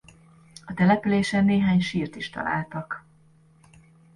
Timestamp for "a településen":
0.65-1.45